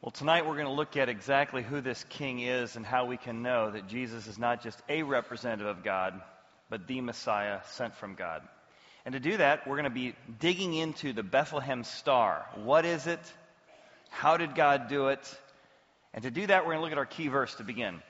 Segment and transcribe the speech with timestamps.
[0.00, 3.16] Well, tonight we're going to look at exactly who this king is and how we
[3.16, 6.20] can know that Jesus is not just a representative of God,
[6.70, 8.42] but the Messiah sent from God.
[9.04, 12.46] And to do that, we're going to be digging into the Bethlehem star.
[12.54, 13.18] What is it?
[14.08, 15.40] How did God do it?
[16.14, 18.00] And to do that, we're going to look at our key verse to begin.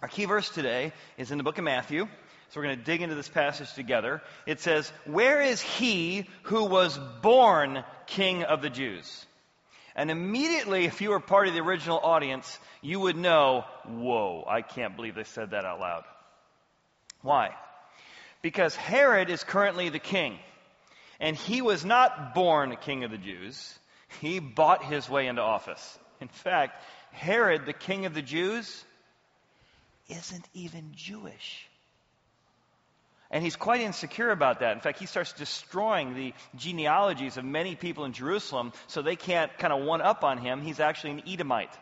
[0.00, 2.08] Our key verse today is in the book of Matthew.
[2.48, 4.22] So we're going to dig into this passage together.
[4.44, 9.24] It says, Where is he who was born king of the Jews?
[9.94, 14.62] And immediately, if you were part of the original audience, you would know, whoa, I
[14.62, 16.04] can't believe they said that out loud.
[17.20, 17.50] Why?
[18.40, 20.38] Because Herod is currently the king.
[21.20, 23.78] And he was not born king of the Jews.
[24.20, 25.98] He bought his way into office.
[26.20, 28.84] In fact, Herod, the king of the Jews,
[30.08, 31.68] isn't even Jewish.
[33.32, 34.74] And he's quite insecure about that.
[34.74, 39.56] In fact, he starts destroying the genealogies of many people in Jerusalem so they can't
[39.58, 40.60] kind of one up on him.
[40.60, 41.72] He's actually an Edomite.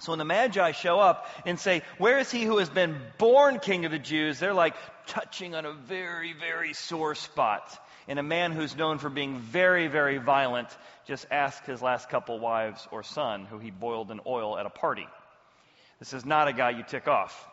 [0.00, 3.58] So when the Magi show up and say, Where is he who has been born
[3.58, 4.38] king of the Jews?
[4.38, 4.76] They're like
[5.08, 7.76] touching on a very, very sore spot.
[8.06, 10.68] In a man who's known for being very, very violent,
[11.08, 14.70] just ask his last couple wives or son who he boiled in oil at a
[14.70, 15.06] party.
[15.98, 17.46] This is not a guy you tick off.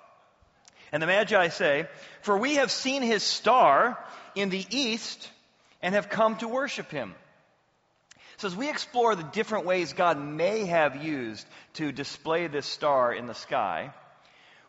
[0.96, 1.90] And the Magi say,
[2.22, 4.02] For we have seen his star
[4.34, 5.30] in the east
[5.82, 7.14] and have come to worship him.
[8.38, 13.14] So, as we explore the different ways God may have used to display this star
[13.14, 13.92] in the sky,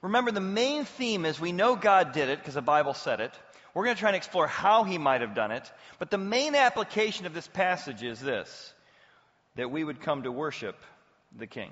[0.02, 3.32] remember the main theme is we know God did it because the Bible said it.
[3.72, 5.70] We're going to try and explore how he might have done it.
[6.00, 8.74] But the main application of this passage is this
[9.54, 10.76] that we would come to worship
[11.38, 11.70] the king.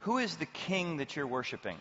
[0.00, 1.78] Who is the king that you're worshiping?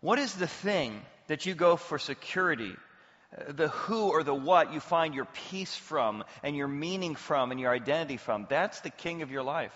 [0.00, 2.74] What is the thing that you go for security?
[3.36, 7.50] Uh, the who or the what you find your peace from and your meaning from
[7.50, 8.46] and your identity from.
[8.48, 9.74] That's the king of your life.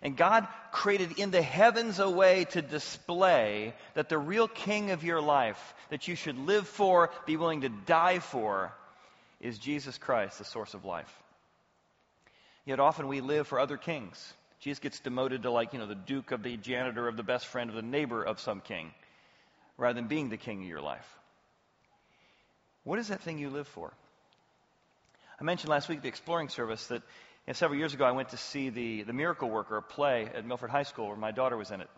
[0.00, 5.04] And God created in the heavens a way to display that the real king of
[5.04, 8.72] your life, that you should live for, be willing to die for,
[9.40, 11.12] is Jesus Christ, the source of life.
[12.64, 14.32] Yet often we live for other kings.
[14.60, 17.46] Jesus gets demoted to, like, you know, the duke of the janitor of the best
[17.46, 18.92] friend of the neighbor of some king
[19.76, 21.06] rather than being the king of your life.
[22.84, 23.92] What is that thing you live for?
[25.40, 28.30] I mentioned last week the exploring service that you know, several years ago I went
[28.30, 31.70] to see the, the Miracle Worker, play at Milford High School where my daughter was
[31.70, 31.88] in it.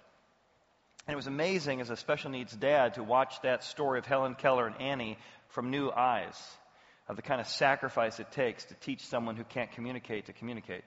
[1.07, 4.35] And it was amazing as a special needs dad to watch that story of Helen
[4.35, 5.19] Keller and Annie
[5.49, 6.35] from new eyes,
[7.09, 10.85] of the kind of sacrifice it takes to teach someone who can't communicate to communicate.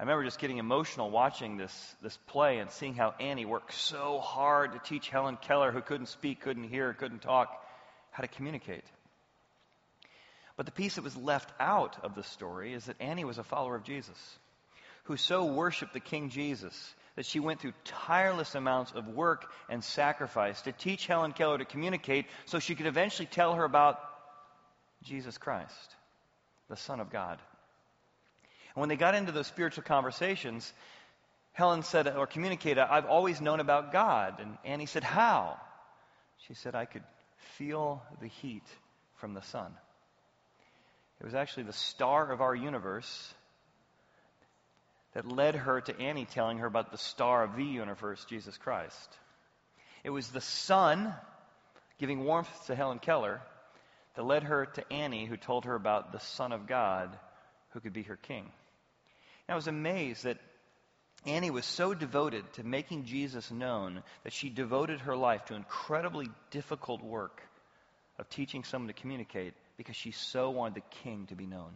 [0.00, 4.18] I remember just getting emotional watching this, this play and seeing how Annie worked so
[4.18, 7.62] hard to teach Helen Keller, who couldn't speak, couldn't hear, couldn't talk,
[8.10, 8.84] how to communicate.
[10.56, 13.44] But the piece that was left out of the story is that Annie was a
[13.44, 14.16] follower of Jesus,
[15.04, 19.84] who so worshiped the King Jesus that she went through tireless amounts of work and
[19.84, 24.00] sacrifice to teach Helen Keller to communicate so she could eventually tell her about
[25.02, 25.94] Jesus Christ,
[26.70, 27.38] the Son of God.
[28.74, 30.72] And when they got into those spiritual conversations,
[31.52, 34.40] Helen said, or communicated, I've always known about God.
[34.40, 35.58] And Annie said, How?
[36.46, 37.02] She said, I could
[37.56, 38.66] feel the heat
[39.16, 39.72] from the sun.
[41.20, 43.34] It was actually the star of our universe
[45.12, 49.18] that led her to Annie telling her about the star of the universe, Jesus Christ.
[50.04, 51.12] It was the sun
[51.98, 53.42] giving warmth to Helen Keller
[54.14, 57.10] that led her to Annie, who told her about the Son of God
[57.70, 58.50] who could be her king.
[59.48, 60.38] I was amazed that
[61.26, 66.28] Annie was so devoted to making Jesus known that she devoted her life to incredibly
[66.50, 67.42] difficult work
[68.18, 71.72] of teaching someone to communicate because she so wanted the king to be known.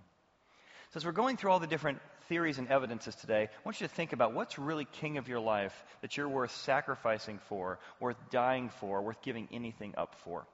[0.93, 3.89] So, as we're going through all the different theories and evidences today, I want you
[3.89, 8.17] to think about what's really king of your life that you're worth sacrificing for, worth
[8.31, 10.47] dying for, worth giving anything up for.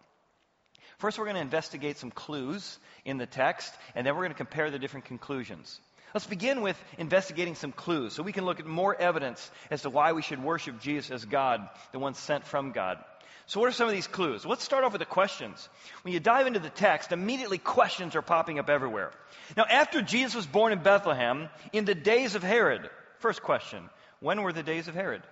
[0.98, 4.36] First, we're going to investigate some clues in the text, and then we're going to
[4.36, 5.80] compare the different conclusions.
[6.12, 9.90] Let's begin with investigating some clues so we can look at more evidence as to
[9.90, 12.98] why we should worship Jesus as God, the one sent from God.
[13.46, 14.46] So, what are some of these clues?
[14.46, 15.68] Let's start off with the questions.
[16.02, 19.12] When you dive into the text, immediately questions are popping up everywhere.
[19.56, 22.88] Now, after Jesus was born in Bethlehem, in the days of Herod,
[23.18, 23.88] first question
[24.20, 25.22] when were the days of Herod?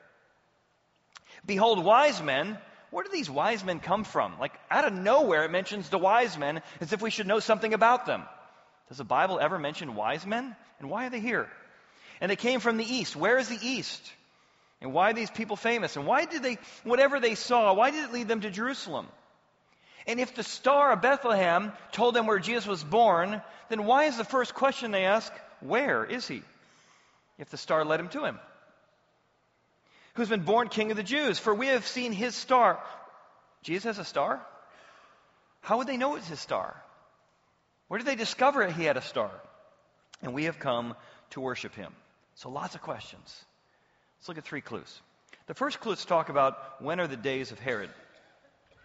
[1.47, 2.59] Behold, wise men.
[2.90, 4.38] Where do these wise men come from?
[4.38, 7.75] Like, out of nowhere, it mentions the wise men as if we should know something
[7.75, 8.23] about them.
[8.88, 10.56] Does the Bible ever mention wise men?
[10.79, 11.49] And why are they here?
[12.20, 13.14] And they came from the east.
[13.14, 14.02] Where is the east?
[14.81, 15.96] And why are these people famous?
[15.96, 19.06] And why did they, whatever they saw, why did it lead them to Jerusalem?
[20.06, 24.17] And if the star of Bethlehem told them where Jesus was born, then why is
[24.17, 26.43] the first question they ask, where is he?
[27.38, 28.38] if the star led him to him?
[30.19, 31.38] Who's been born king of the Jews?
[31.38, 32.81] For we have seen his star.
[33.62, 34.44] Jesus has a star?
[35.61, 36.75] How would they know it's his star?
[37.87, 38.73] Where did they discover it?
[38.73, 39.31] he had a star?
[40.20, 40.97] And we have come
[41.31, 41.93] to worship him.
[42.35, 43.44] So lots of questions.
[44.19, 45.00] Let's look at three clues.
[45.47, 47.91] The first clue is talk about when are the days of Herod.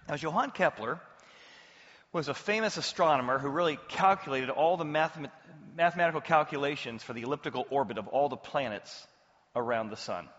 [0.07, 0.99] Now, Johann Kepler
[2.11, 5.31] was a famous astronomer who really calculated all the mathemat-
[5.75, 9.07] mathematical calculations for the elliptical orbit of all the planets
[9.55, 10.29] around the sun.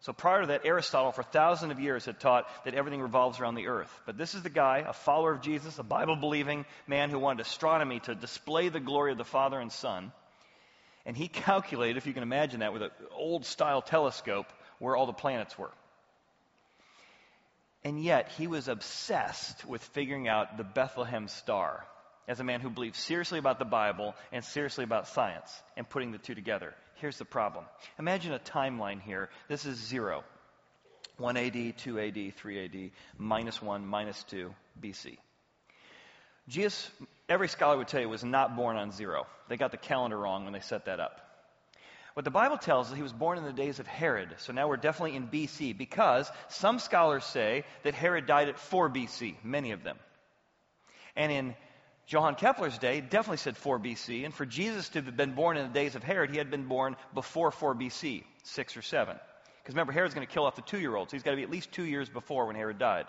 [0.00, 3.56] So prior to that, Aristotle, for thousands of years, had taught that everything revolves around
[3.56, 3.90] the earth.
[4.06, 7.44] But this is the guy, a follower of Jesus, a Bible believing man who wanted
[7.44, 10.12] astronomy to display the glory of the Father and Son.
[11.04, 14.46] And he calculated, if you can imagine that, with an old style telescope,
[14.78, 15.72] where all the planets were.
[17.82, 21.84] And yet, he was obsessed with figuring out the Bethlehem star
[22.28, 26.12] as a man who believed seriously about the Bible and seriously about science and putting
[26.12, 26.74] the two together.
[27.00, 27.64] Here's the problem.
[27.98, 29.28] Imagine a timeline here.
[29.48, 30.24] This is zero
[31.18, 35.16] 1 AD, 2 AD, 3 AD, minus 1, minus 2 BC.
[36.48, 36.90] Jesus,
[37.28, 39.26] every scholar would tell you, was not born on zero.
[39.48, 41.20] They got the calendar wrong when they set that up.
[42.14, 44.34] What the Bible tells us, he was born in the days of Herod.
[44.38, 48.90] So now we're definitely in BC because some scholars say that Herod died at 4
[48.90, 49.98] BC, many of them.
[51.16, 51.54] And in
[52.08, 55.66] Johann Kepler's day definitely said 4 BC, and for Jesus to have been born in
[55.68, 59.14] the days of Herod, he had been born before 4 BC, 6 or 7.
[59.62, 61.36] Because remember, Herod's going to kill off the two year old, so he's got to
[61.36, 63.04] be at least two years before when Herod died.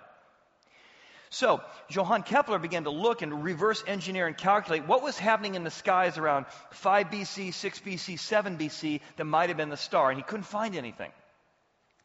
[1.30, 5.64] So, Johann Kepler began to look and reverse engineer and calculate what was happening in
[5.64, 10.10] the skies around 5 BC, 6 BC, 7 BC that might have been the star,
[10.10, 11.12] and he couldn't find anything.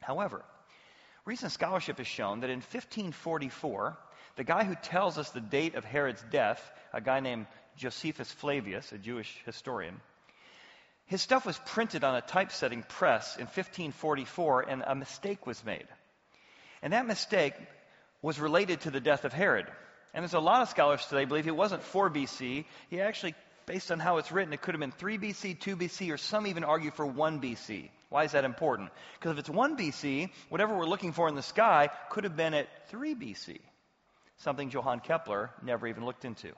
[0.01, 0.45] However,
[1.25, 3.97] recent scholarship has shown that in 1544,
[4.37, 6.61] the guy who tells us the date of Herod's death,
[6.93, 7.47] a guy named
[7.77, 10.01] Josephus Flavius, a Jewish historian,
[11.07, 15.87] his stuff was printed on a typesetting press in 1544, and a mistake was made.
[16.83, 17.55] And that mistake
[18.23, 19.67] was related to the death of Herod.
[20.15, 22.65] And there's a lot of scholars today believe it wasn't 4 BC.
[22.89, 23.35] He actually,
[23.67, 26.47] based on how it's written, it could have been 3 BC, 2 BC, or some
[26.47, 27.91] even argue for 1 BC.
[28.09, 28.91] Why is that important?
[29.19, 32.55] Because if it's 1 BC, whatever we're looking for in the sky could have been
[32.55, 33.59] at 3 BC
[34.39, 36.53] something Johann Kepler never even looked into.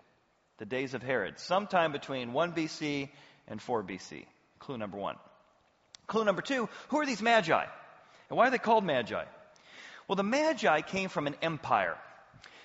[0.58, 3.10] The days of Herod, sometime between 1 BC
[3.46, 4.24] and 4 BC.
[4.58, 5.16] Clue number one.
[6.06, 7.64] Clue number two who are these magi?
[8.28, 9.24] And why are they called magi?
[10.08, 11.96] Well, the magi came from an empire.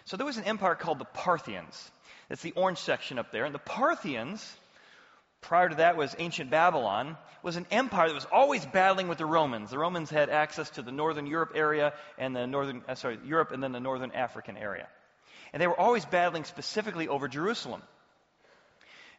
[0.06, 1.92] So there was an empire called the Parthians.
[2.30, 3.46] That's the orange section up there.
[3.46, 4.58] And the Parthians,
[5.42, 9.26] prior to that was ancient Babylon, was an empire that was always battling with the
[9.26, 9.72] Romans.
[9.72, 13.52] The Romans had access to the northern Europe area and the northern, uh, sorry, Europe
[13.52, 14.88] and then the northern African area.
[15.54, 17.82] And they were always battling specifically over Jerusalem.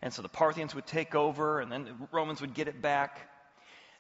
[0.00, 3.20] And so the Parthians would take over, and then the Romans would get it back.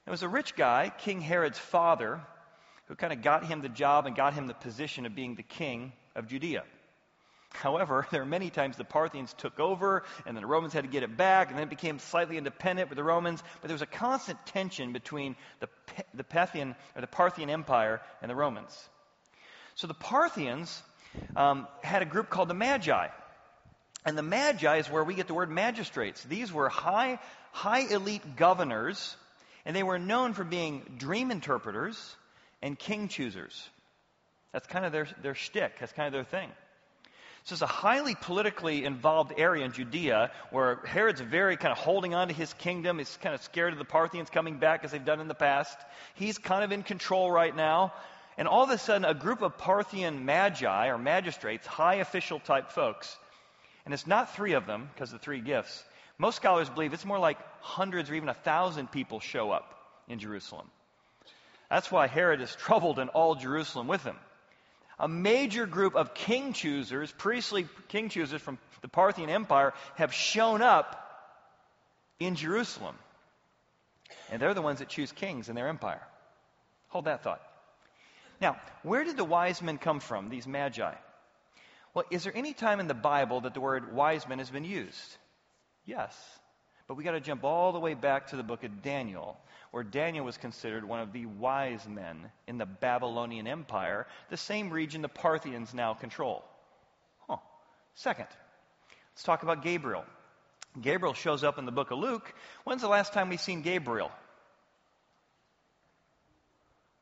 [0.04, 2.20] There was a rich guy, King Herod's father,
[2.86, 5.44] who kind of got him the job and got him the position of being the
[5.44, 6.64] king of Judea.
[7.50, 10.90] However, there are many times the Parthians took over, and then the Romans had to
[10.90, 13.42] get it back, and then it became slightly independent with the Romans.
[13.60, 15.68] But there was a constant tension between the,
[16.14, 18.76] the Parthian or the Parthian Empire and the Romans.
[19.74, 20.82] So the Parthians
[21.36, 23.08] um, had a group called the Magi.
[24.04, 26.22] And the Magi is where we get the word magistrates.
[26.24, 27.18] These were high,
[27.52, 29.16] high elite governors,
[29.64, 32.16] and they were known for being dream interpreters
[32.62, 33.68] and king choosers.
[34.52, 35.78] That's kind of their, their shtick.
[35.78, 36.50] That's kind of their thing.
[37.44, 42.14] So it's a highly politically involved area in Judea where Herod's very kind of holding
[42.14, 42.98] on to his kingdom.
[42.98, 45.76] He's kind of scared of the Parthians coming back as they've done in the past.
[46.14, 47.94] He's kind of in control right now.
[48.38, 52.70] And all of a sudden, a group of Parthian magi or magistrates, high official type
[52.70, 53.16] folks,
[53.84, 55.84] and it's not three of them because of the three gifts.
[56.18, 59.74] Most scholars believe it's more like hundreds or even a thousand people show up
[60.08, 60.70] in Jerusalem.
[61.68, 64.16] That's why Herod is troubled in all Jerusalem with him.
[64.98, 70.62] A major group of king choosers, priestly king choosers from the Parthian Empire, have shown
[70.62, 70.98] up
[72.20, 72.94] in Jerusalem.
[74.30, 76.02] And they're the ones that choose kings in their empire.
[76.88, 77.42] Hold that thought.
[78.42, 80.94] Now, where did the wise men come from, these magi?
[81.94, 84.64] Well, is there any time in the Bible that the word wise men has been
[84.64, 85.16] used?
[85.86, 86.12] Yes.
[86.88, 89.38] But we got to jump all the way back to the book of Daniel,
[89.70, 94.70] where Daniel was considered one of the wise men in the Babylonian Empire, the same
[94.70, 96.44] region the Parthians now control.
[97.28, 97.36] Huh.
[97.94, 98.26] Second,
[99.12, 100.04] let's talk about Gabriel.
[100.80, 102.34] Gabriel shows up in the book of Luke.
[102.64, 104.10] When's the last time we've seen Gabriel?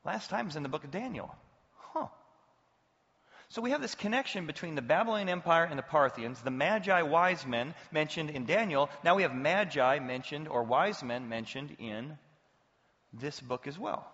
[0.03, 1.33] Last time was in the book of Daniel.
[1.93, 2.07] Huh.
[3.49, 7.45] So we have this connection between the Babylonian Empire and the Parthians, the Magi wise
[7.45, 8.89] men mentioned in Daniel.
[9.03, 12.17] Now we have Magi mentioned, or wise men mentioned in
[13.13, 14.07] this book as well.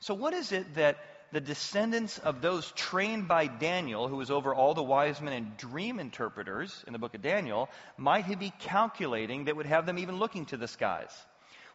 [0.00, 0.98] So, what is it that
[1.32, 5.56] the descendants of those trained by Daniel, who was over all the wise men and
[5.56, 9.98] dream interpreters in the book of Daniel, might he be calculating that would have them
[9.98, 11.10] even looking to the skies?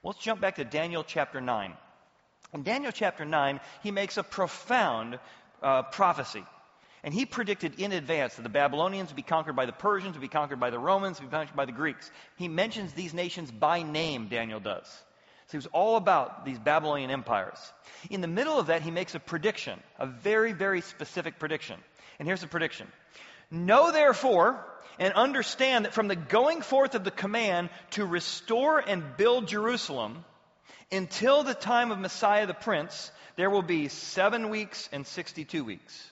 [0.02, 1.74] Well, let's jump back to Daniel chapter 9.
[2.54, 5.20] In Daniel chapter 9, he makes a profound
[5.62, 6.44] uh, prophecy.
[7.04, 10.22] And he predicted in advance that the Babylonians would be conquered by the Persians, would
[10.22, 12.10] be conquered by the Romans, would be conquered by the Greeks.
[12.38, 14.86] He mentions these nations by name, Daniel does.
[15.48, 17.60] So he was all about these Babylonian empires.
[18.10, 21.78] In the middle of that, he makes a prediction, a very, very specific prediction.
[22.20, 22.88] And here's the prediction
[23.52, 24.66] Know therefore
[24.98, 30.24] and understand that from the going forth of the command to restore and build Jerusalem
[30.92, 36.12] until the time of Messiah the Prince, there will be seven weeks and 62 weeks.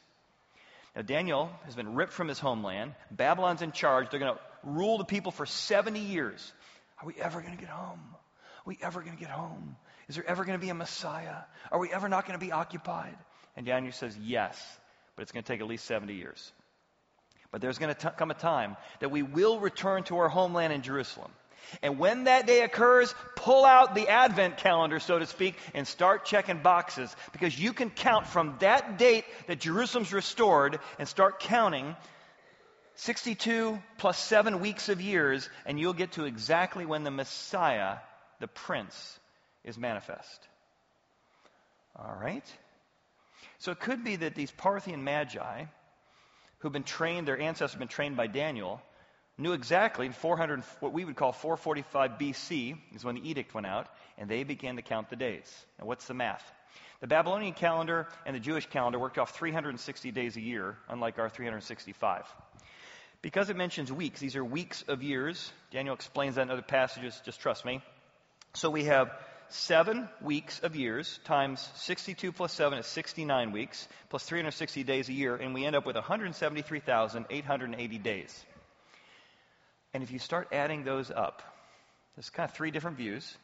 [0.95, 2.93] Now, Daniel has been ripped from his homeland.
[3.09, 4.09] Babylon's in charge.
[4.09, 6.51] They're going to rule the people for 70 years.
[7.01, 8.01] Are we ever going to get home?
[8.13, 9.75] Are we ever going to get home?
[10.07, 11.37] Is there ever going to be a Messiah?
[11.71, 13.15] Are we ever not going to be occupied?
[13.55, 14.61] And Daniel says, yes,
[15.15, 16.51] but it's going to take at least 70 years.
[17.51, 20.81] But there's going to come a time that we will return to our homeland in
[20.81, 21.31] Jerusalem.
[21.81, 26.25] And when that day occurs, pull out the Advent calendar, so to speak, and start
[26.25, 27.15] checking boxes.
[27.31, 31.95] Because you can count from that date that Jerusalem's restored and start counting
[32.95, 37.97] 62 plus 7 weeks of years, and you'll get to exactly when the Messiah,
[38.39, 39.19] the Prince,
[39.63, 40.47] is manifest.
[41.95, 42.45] All right?
[43.59, 45.65] So it could be that these Parthian magi,
[46.59, 48.81] who've been trained, their ancestors have been trained by Daniel,
[49.41, 53.67] knew exactly in 400, what we would call 445 BC is when the edict went
[53.67, 55.51] out, and they began to count the days.
[55.79, 56.43] Now, what's the math?
[57.01, 61.29] The Babylonian calendar and the Jewish calendar worked off 360 days a year, unlike our
[61.29, 62.25] 365.
[63.23, 65.51] Because it mentions weeks, these are weeks of years.
[65.71, 67.81] Daniel explains that in other passages, just trust me.
[68.53, 69.11] So we have
[69.49, 75.13] seven weeks of years times 62 plus 7 is 69 weeks, plus 360 days a
[75.13, 78.45] year, and we end up with 173,880 days.
[79.93, 81.41] And if you start adding those up,
[82.15, 83.37] there's kind of three different views.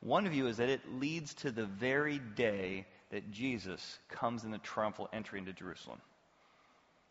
[0.00, 4.58] One view is that it leads to the very day that Jesus comes in the
[4.58, 6.00] triumphal entry into Jerusalem.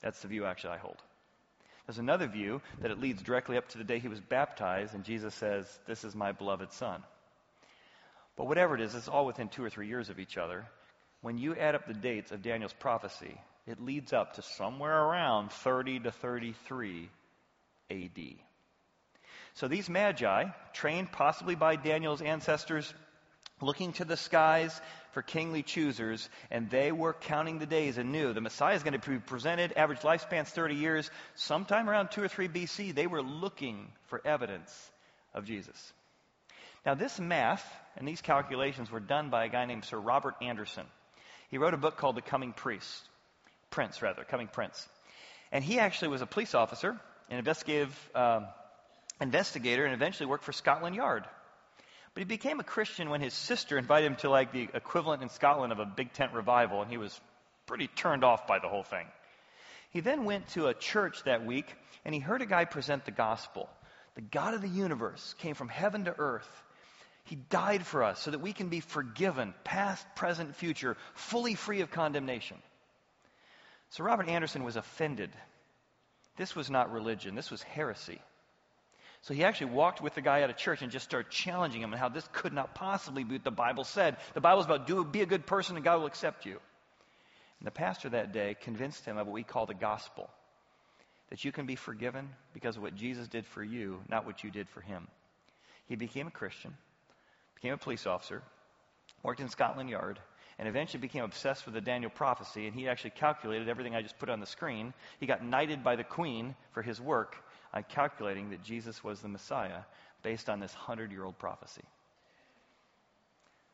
[0.01, 0.97] That's the view actually I hold.
[1.85, 5.03] There's another view that it leads directly up to the day he was baptized, and
[5.03, 7.03] Jesus says, This is my beloved Son.
[8.35, 10.65] But whatever it is, it's all within two or three years of each other.
[11.21, 13.35] When you add up the dates of Daniel's prophecy,
[13.67, 17.09] it leads up to somewhere around 30 to 33
[17.91, 18.19] AD.
[19.55, 22.93] So these magi, trained possibly by Daniel's ancestors,
[23.61, 24.79] looking to the skies
[25.11, 28.99] for kingly choosers, and they were counting the days and knew the Messiah is going
[28.99, 31.11] to be presented, average lifespan's 30 years.
[31.35, 34.71] Sometime around 2 or 3 BC, they were looking for evidence
[35.33, 35.93] of Jesus.
[36.85, 37.65] Now, this math
[37.97, 40.85] and these calculations were done by a guy named Sir Robert Anderson.
[41.49, 43.03] He wrote a book called The Coming Priest,
[43.71, 44.87] Prince, rather, Coming Prince.
[45.51, 48.45] And he actually was a police officer, an investigative um,
[49.21, 51.25] investigator and eventually worked for Scotland Yard.
[52.13, 55.29] But he became a Christian when his sister invited him to like the equivalent in
[55.29, 57.19] Scotland of a big tent revival, and he was
[57.65, 59.05] pretty turned off by the whole thing.
[59.91, 61.65] He then went to a church that week
[62.05, 63.69] and he heard a guy present the gospel.
[64.15, 66.49] The God of the universe came from heaven to earth.
[67.25, 71.81] He died for us so that we can be forgiven, past, present, future, fully free
[71.81, 72.57] of condemnation.
[73.91, 75.31] So Robert Anderson was offended.
[76.37, 78.21] This was not religion, this was heresy.
[79.21, 81.91] So he actually walked with the guy out of church and just started challenging him
[81.91, 84.17] on how this could not possibly be what the Bible said.
[84.33, 86.59] The Bible's about do be a good person and God will accept you.
[87.59, 90.29] And the pastor that day convinced him of what we call the gospel.
[91.29, 94.49] That you can be forgiven because of what Jesus did for you, not what you
[94.49, 95.07] did for him.
[95.87, 96.73] He became a Christian,
[97.55, 98.41] became a police officer,
[99.21, 100.19] worked in Scotland Yard,
[100.57, 102.67] and eventually became obsessed with the Daniel prophecy.
[102.67, 104.93] And he actually calculated everything I just put on the screen.
[105.19, 107.35] He got knighted by the queen for his work
[107.73, 109.81] on calculating that Jesus was the Messiah
[110.23, 111.83] based on this hundred year old prophecy.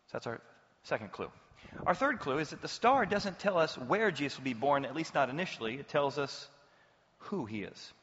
[0.08, 0.42] So that's our
[0.84, 1.30] second clue.
[1.86, 4.86] Our third clue is that the star doesn't tell us where Jesus will be born,
[4.86, 5.76] at least not initially.
[5.76, 6.48] It tells us
[7.20, 7.94] who he is.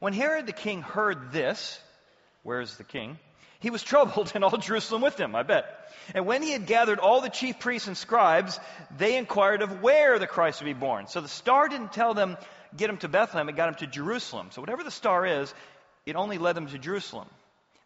[0.00, 1.80] When Herod the king heard this,
[2.42, 3.18] where's the king?
[3.60, 5.66] He was troubled, and all Jerusalem with him, I bet.
[6.14, 8.58] And when he had gathered all the chief priests and scribes,
[8.96, 11.06] they inquired of where the Christ would be born.
[11.06, 12.36] So the star didn't tell them
[12.76, 14.48] get him to Bethlehem, it got him to Jerusalem.
[14.50, 15.52] So whatever the star is,
[16.06, 17.28] it only led them to Jerusalem.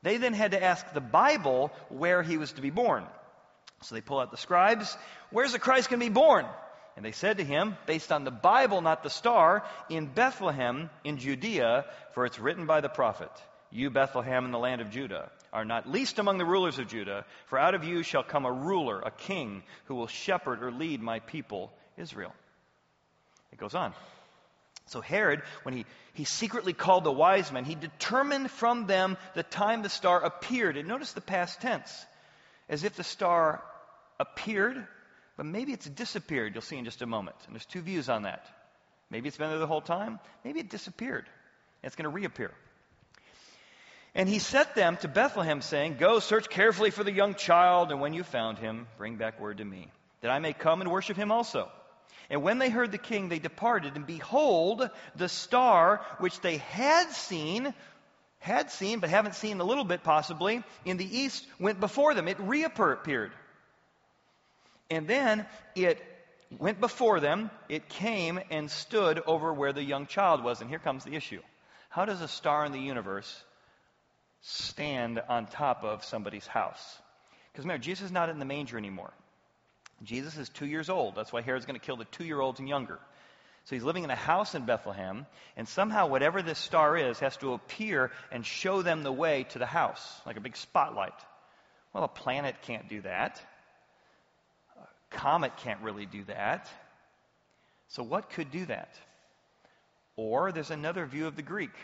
[0.02, 3.04] They then had to ask the Bible where he was to be born.
[3.82, 4.96] So they pull out the scribes,
[5.30, 6.46] where's the Christ going to be born?
[6.96, 11.18] And they said to him, based on the Bible, not the star, in Bethlehem in
[11.18, 13.30] Judea, for it's written by the prophet,
[13.70, 17.24] You Bethlehem in the land of Judah, are not least among the rulers of Judah,
[17.46, 21.00] for out of you shall come a ruler, a king, who will shepherd or lead
[21.00, 22.34] my people, Israel.
[23.52, 23.94] It goes on.
[24.88, 29.42] So Herod, when he, he secretly called the wise men, he determined from them the
[29.42, 30.76] time the star appeared.
[30.76, 32.06] And notice the past tense,
[32.68, 33.62] as if the star
[34.18, 34.86] appeared,
[35.36, 36.54] but maybe it's disappeared.
[36.54, 37.36] You'll see in just a moment.
[37.46, 38.46] And there's two views on that.
[39.10, 40.18] Maybe it's been there the whole time.
[40.44, 41.26] Maybe it disappeared.
[41.82, 42.52] It's going to reappear.
[44.14, 48.00] And he sent them to Bethlehem, saying, Go search carefully for the young child, and
[48.00, 49.90] when you found him, bring back word to me,
[50.22, 51.70] that I may come and worship him also.
[52.30, 57.10] And when they heard the king, they departed, and behold, the star which they had
[57.10, 57.72] seen,
[58.38, 62.28] had seen, but haven't seen a little bit possibly, in the east went before them.
[62.28, 63.32] It reappeared.
[64.90, 66.02] And then it
[66.58, 70.60] went before them, it came and stood over where the young child was.
[70.60, 71.42] And here comes the issue.
[71.90, 73.44] How does a star in the universe
[74.42, 76.98] stand on top of somebody's house?
[77.52, 79.12] Because remember, Jesus is not in the manger anymore.
[80.02, 81.14] Jesus is two years old.
[81.14, 82.98] That's why Herod's going to kill the two year olds and younger.
[83.64, 85.26] So he's living in a house in Bethlehem,
[85.56, 89.58] and somehow whatever this star is has to appear and show them the way to
[89.58, 91.12] the house, like a big spotlight.
[91.92, 93.42] Well, a planet can't do that.
[94.80, 96.70] A comet can't really do that.
[97.88, 98.94] So, what could do that?
[100.16, 101.74] Or there's another view of the Greek.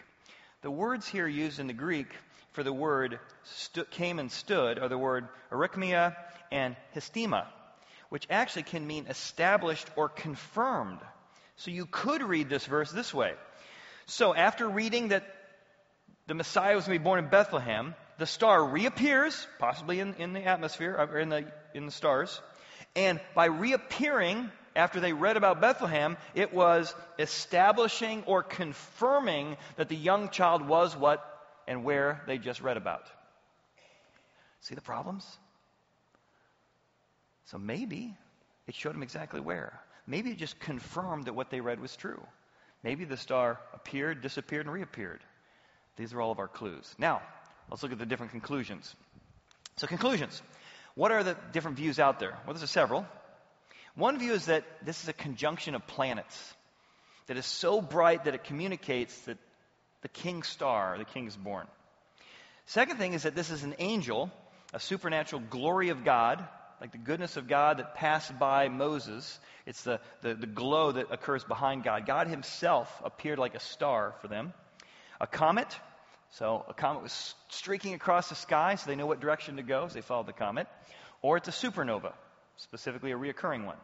[0.62, 2.08] The words here used in the Greek
[2.52, 6.16] for the word stu- came and stood are the word arrhythmia
[6.50, 7.46] and histema
[8.14, 11.00] which actually can mean established or confirmed.
[11.56, 13.32] So you could read this verse this way.
[14.06, 15.24] So after reading that
[16.28, 20.32] the Messiah was going to be born in Bethlehem, the star reappears, possibly in, in
[20.32, 22.40] the atmosphere, or in the, in the stars.
[22.94, 29.96] And by reappearing, after they read about Bethlehem, it was establishing or confirming that the
[29.96, 31.20] young child was what
[31.66, 33.10] and where they just read about.
[34.60, 35.26] See the problems?
[37.46, 38.16] So maybe
[38.66, 39.78] it showed them exactly where.
[40.06, 42.22] Maybe it just confirmed that what they read was true.
[42.82, 45.20] Maybe the star appeared, disappeared, and reappeared.
[45.96, 46.94] These are all of our clues.
[46.98, 47.22] Now,
[47.70, 48.94] let's look at the different conclusions.
[49.76, 50.42] So, conclusions.
[50.94, 52.38] What are the different views out there?
[52.46, 53.06] Well, there's several.
[53.94, 56.54] One view is that this is a conjunction of planets
[57.26, 59.38] that is so bright that it communicates that
[60.02, 61.66] the king star, the king is born.
[62.66, 64.30] Second thing is that this is an angel,
[64.72, 66.46] a supernatural glory of God
[66.84, 69.40] like the goodness of God that passed by Moses.
[69.64, 72.04] It's the, the, the, glow that occurs behind God.
[72.04, 74.52] God himself appeared like a star for them.
[75.18, 75.74] A comet.
[76.32, 79.88] So a comet was streaking across the sky, so they know what direction to go,
[79.88, 80.66] so they followed the comet.
[81.22, 82.12] Or it's a supernova,
[82.58, 83.78] specifically a reoccurring one.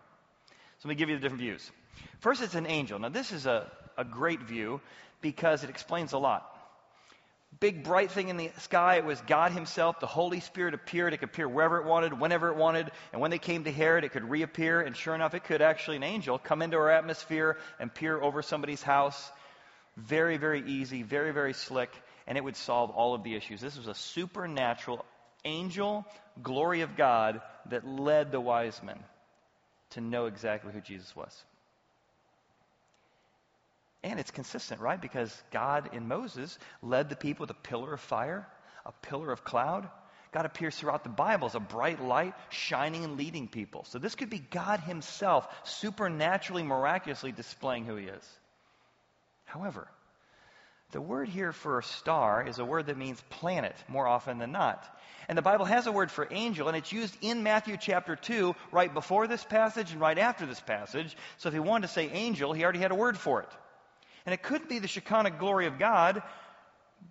[0.80, 1.70] So let me give you the different views.
[2.18, 2.98] First, it's an angel.
[2.98, 4.82] Now, this is a, a great view
[5.22, 6.54] because it explains a lot
[7.58, 8.96] big bright thing in the sky.
[8.96, 10.00] It was God Himself.
[10.00, 11.12] The Holy Spirit appeared.
[11.12, 12.90] It could appear wherever it wanted, whenever it wanted.
[13.12, 14.80] And when they came to Herod, it could reappear.
[14.80, 18.42] And sure enough, it could actually, an angel, come into our atmosphere and peer over
[18.42, 19.30] somebody's house.
[19.96, 21.90] Very, very easy, very, very slick.
[22.26, 23.60] And it would solve all of the issues.
[23.60, 25.04] This was a supernatural
[25.44, 26.06] angel,
[26.42, 28.98] glory of God, that led the wise men
[29.90, 31.44] to know exactly who Jesus was.
[34.02, 35.00] And it's consistent, right?
[35.00, 38.46] Because God in Moses led the people with a pillar of fire,
[38.86, 39.88] a pillar of cloud.
[40.32, 43.84] God appears throughout the Bible as a bright light, shining and leading people.
[43.84, 48.38] So this could be God Himself supernaturally, miraculously displaying who He is.
[49.44, 49.88] However,
[50.92, 54.52] the word here for a star is a word that means planet more often than
[54.52, 54.84] not.
[55.28, 58.54] And the Bible has a word for angel, and it's used in Matthew chapter 2,
[58.72, 61.16] right before this passage and right after this passage.
[61.38, 63.48] So if he wanted to say angel, he already had a word for it.
[64.26, 66.22] And it could be the Shekinah glory of God,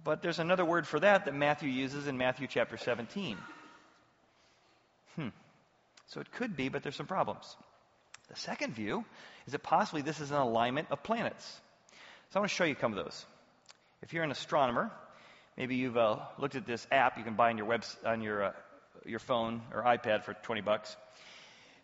[0.04, 3.38] but there's another word for that that Matthew uses in Matthew chapter 17.
[5.15, 5.28] Hmm.
[6.08, 7.56] So it could be, but there's some problems.
[8.30, 9.06] The second view
[9.48, 11.60] is that possibly this is an alignment of planets.
[12.30, 13.26] So I want to show you some of those.
[14.02, 14.91] If you're an astronomer,
[15.58, 18.52] maybe you've uh, looked at this app you can buy on your on your uh,
[19.06, 20.95] your phone or iPad for 20 bucks.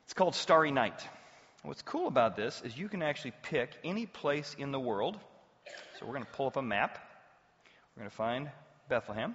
[0.05, 1.01] It's called Starry Night.
[1.65, 5.17] What's cool about this is you can actually pick any place in the world.
[5.99, 6.99] So we're going to pull up a map.
[7.95, 8.51] We're going to find
[8.87, 9.33] Bethlehem.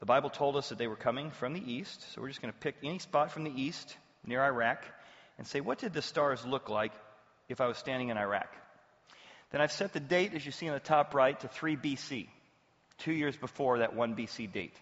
[0.00, 2.52] The Bible told us that they were coming from the east, so we're just going
[2.52, 4.84] to pick any spot from the east near Iraq
[5.38, 6.92] and say, what did the stars look like
[7.48, 8.54] if I was standing in Iraq?
[9.52, 12.28] Then I've set the date, as you see on the top right, to 3 BC,
[12.98, 14.76] two years before that 1 BC date.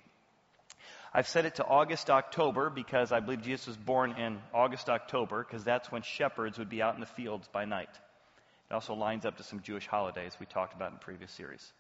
[1.13, 5.45] I've set it to August, October because I believe Jesus was born in August, October
[5.45, 7.91] because that's when shepherds would be out in the fields by night.
[8.71, 11.73] It also lines up to some Jewish holidays we talked about in previous series.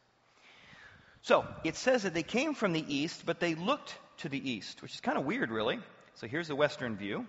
[1.23, 4.83] So it says that they came from the east, but they looked to the east,
[4.83, 5.79] which is kind of weird, really.
[6.14, 7.27] So here's the western view.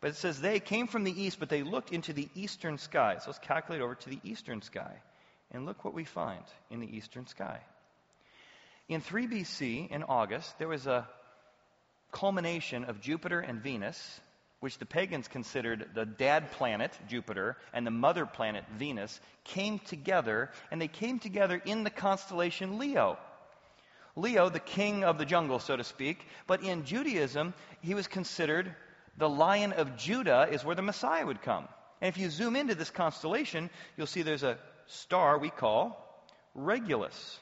[0.00, 3.18] But it says they came from the east, but they looked into the eastern sky.
[3.18, 4.96] So let's calculate over to the eastern sky.
[5.52, 7.60] And look what we find in the eastern sky.
[8.88, 11.06] In 3 BC, in August, there was a
[12.12, 14.20] culmination of Jupiter and Venus,
[14.60, 20.50] which the pagans considered the dad planet, Jupiter, and the mother planet, Venus, came together,
[20.70, 23.18] and they came together in the constellation Leo.
[24.16, 28.74] Leo, the king of the jungle, so to speak, but in Judaism, he was considered
[29.16, 31.66] the lion of Judah, is where the Messiah would come.
[32.00, 36.06] And if you zoom into this constellation, you'll see there's a star we call
[36.54, 37.38] Regulus.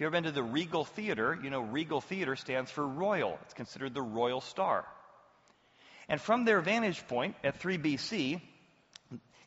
[0.00, 3.38] If you've ever been to the Regal Theater, you know Regal Theater stands for royal.
[3.42, 4.86] It's considered the royal star.
[6.08, 8.40] And from their vantage point at 3 BC,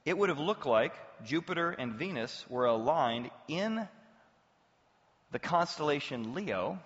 [0.06, 0.94] it would have looked like
[1.26, 3.88] Jupiter and Venus were aligned in
[5.32, 6.78] the constellation Leo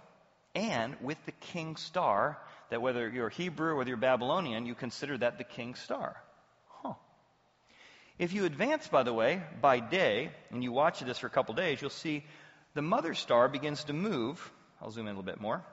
[0.55, 2.37] and with the king star
[2.69, 6.15] that whether you're Hebrew or whether you're Babylonian, you consider that the king star.
[6.69, 6.93] Huh.
[8.17, 11.53] If you advance, by the way, by day, and you watch this for a couple
[11.53, 12.23] days, you'll see
[12.77, 14.51] the mother star begins to move.
[14.79, 15.63] I'll zoom in a little bit more.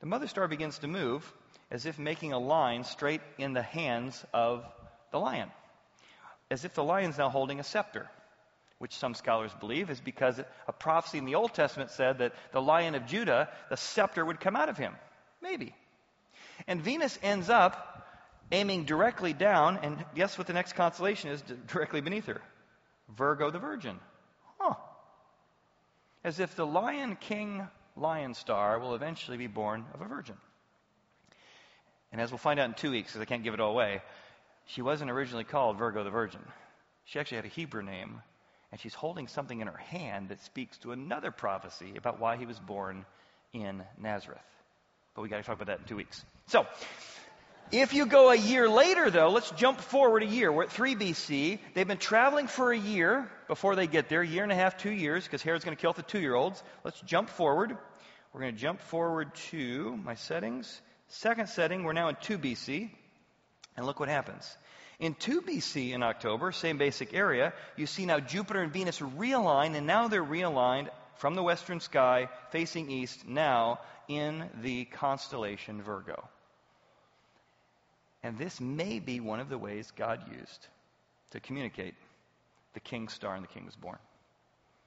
[0.00, 1.30] The mother star begins to move
[1.70, 4.64] as if making a line straight in the hands of
[5.12, 5.50] the lion,
[6.50, 8.08] as if the lion's now holding a scepter
[8.78, 12.62] which some scholars believe is because a prophecy in the Old Testament said that the
[12.62, 14.94] lion of Judah, the scepter would come out of him.
[15.42, 15.74] Maybe.
[16.66, 18.06] And Venus ends up
[18.50, 22.40] aiming directly down, and guess what the next constellation is directly beneath her?
[23.10, 23.98] Virgo the Virgin.
[26.24, 30.36] As if the lion king lion star will eventually be born of a virgin.
[32.12, 34.02] And as we'll find out in two weeks, because I can't give it all away,
[34.66, 36.40] she wasn't originally called Virgo the Virgin.
[37.04, 38.22] She actually had a Hebrew name
[38.70, 42.46] and she's holding something in her hand that speaks to another prophecy about why he
[42.46, 43.06] was born
[43.52, 44.40] in Nazareth.
[45.14, 46.22] But we got to talk about that in two weeks.
[46.46, 46.66] So,
[47.70, 50.50] if you go a year later, though, let's jump forward a year.
[50.52, 51.58] We're at 3 BC.
[51.74, 54.78] They've been traveling for a year before they get there, a year and a half,
[54.78, 56.62] two years, because Herod's going to kill the two year olds.
[56.84, 57.76] Let's jump forward.
[58.32, 60.80] We're going to jump forward to my settings.
[61.08, 62.90] Second setting, we're now in 2 BC.
[63.76, 64.56] And look what happens.
[64.98, 69.76] In 2 BC in October, same basic area, you see now Jupiter and Venus realign,
[69.76, 76.28] and now they're realigned from the western sky facing east, now in the constellation Virgo.
[78.22, 80.66] And this may be one of the ways God used
[81.30, 81.94] to communicate
[82.74, 83.98] the king's star and the king was born.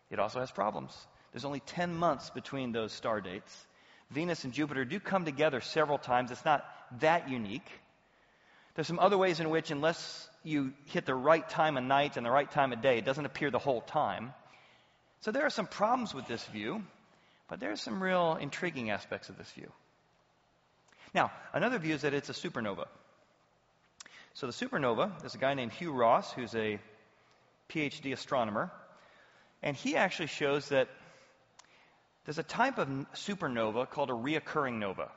[0.10, 0.96] It also has problems.
[1.32, 3.66] There's only 10 months between those star dates.
[4.10, 6.32] Venus and Jupiter do come together several times.
[6.32, 6.66] It's not
[7.00, 7.70] that unique.
[8.76, 12.26] There's some other ways in which, unless you hit the right time of night and
[12.26, 14.34] the right time of day, it doesn't appear the whole time.
[15.22, 16.84] So there are some problems with this view,
[17.48, 19.72] but there are some real intriguing aspects of this view.
[21.14, 22.88] Now, another view is that it's a supernova.
[24.34, 26.80] So the supernova, there's a guy named Hugh Ross who's a
[27.70, 28.72] PhD astronomer,
[29.62, 30.88] and he actually shows that
[32.26, 35.10] there's a type of supernova called a reoccurring nova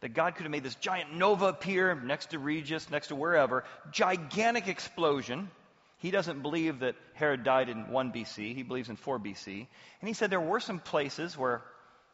[0.00, 3.64] that God could have made this giant nova appear next to Regis, next to wherever,
[3.90, 5.50] gigantic explosion.
[5.98, 8.54] He doesn't believe that Herod died in 1 BC.
[8.54, 9.66] He believes in 4 BC.
[10.00, 11.62] And he said there were some places where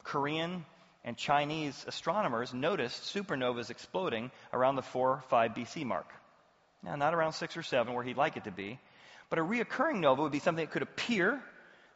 [0.02, 0.64] Korean
[1.04, 6.06] and Chinese astronomers noticed supernovas exploding around the 4 5 BC mark.
[6.84, 8.78] Now, not around 6 or 7 where he'd like it to be,
[9.30, 11.42] but a reoccurring nova would be something that could appear.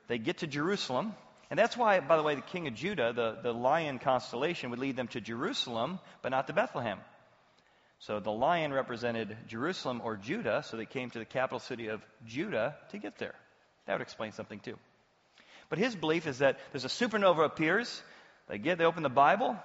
[0.08, 1.14] They get to Jerusalem,
[1.50, 4.78] and that's why, by the way, the king of Judah, the, the lion constellation, would
[4.78, 6.98] lead them to Jerusalem, but not to Bethlehem.
[8.00, 12.00] So the lion represented Jerusalem or Judah, so they came to the capital city of
[12.26, 13.34] Judah to get there.
[13.86, 14.78] That would explain something too.
[15.68, 18.02] But his belief is that there's a supernova appears,
[18.48, 19.56] they get they open the Bible,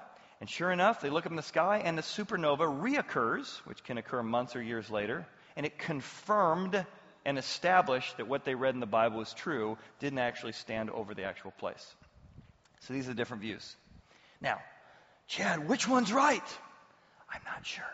[0.43, 3.97] and sure enough, they look up in the sky, and the supernova reoccurs, which can
[3.97, 5.25] occur months or years later,
[5.55, 6.85] and it confirmed
[7.23, 11.13] and established that what they read in the Bible was true didn't actually stand over
[11.13, 11.95] the actual place.
[12.81, 13.73] So these are different views.
[14.41, 14.59] Now,
[15.27, 16.43] Chad, which one's right?
[17.33, 17.85] I'm not sure.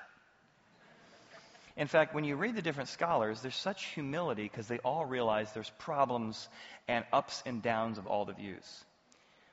[1.78, 5.54] In fact, when you read the different scholars, there's such humility because they all realize
[5.54, 6.50] there's problems
[6.88, 8.86] and ups and downs of all the views.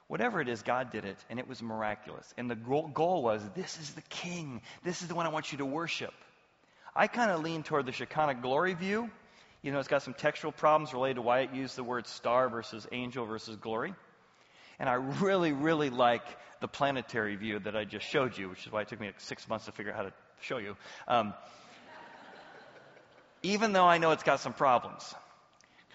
[0.09, 2.33] Whatever it is, God did it, and it was miraculous.
[2.39, 4.63] And the goal was this is the king.
[4.85, 6.15] This is the one I want you to worship.
[6.95, 9.11] I kind of lean toward the Shekinah glory view
[9.67, 12.49] you know, it's got some textual problems related to why it used the word star
[12.49, 13.95] versus angel versus glory.
[14.79, 16.23] And I really, really like
[16.61, 19.21] the planetary view that I just showed you, which is why it took me like
[19.21, 20.77] six months to figure out how to show you.
[21.09, 21.35] Um,
[23.43, 25.13] even though I know it's got some problems.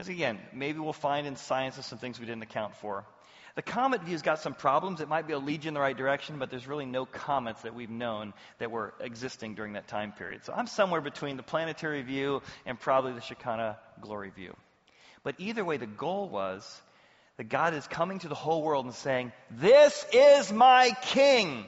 [0.01, 3.05] Because again, maybe we'll find in sciences some things we didn't account for.
[3.53, 4.99] The comet view's got some problems.
[4.99, 7.61] It might be a lead you in the right direction, but there's really no comets
[7.61, 10.43] that we've known that were existing during that time period.
[10.43, 14.55] So I'm somewhere between the planetary view and probably the Shekinah glory view.
[15.21, 16.81] But either way, the goal was
[17.37, 21.63] that God is coming to the whole world and saying, This is my king.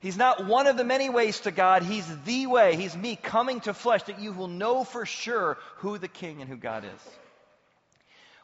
[0.00, 1.82] He's not one of the many ways to God.
[1.82, 2.76] He's the way.
[2.76, 6.48] He's me coming to flesh that you will know for sure who the king and
[6.48, 7.16] who God is.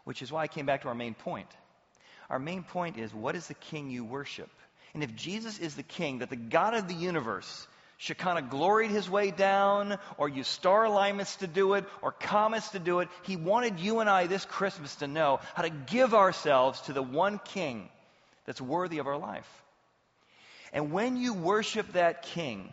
[0.04, 1.48] Which is why I came back to our main point.
[2.30, 4.50] Our main point is what is the king you worship?
[4.94, 7.66] And if Jesus is the king, that the God of the universe
[8.02, 12.80] Shekinah gloried his way down, or used star alignments to do it, or comets to
[12.80, 16.80] do it, he wanted you and I this Christmas to know how to give ourselves
[16.82, 17.88] to the one king
[18.44, 19.48] that's worthy of our life.
[20.72, 22.68] And when you worship that king,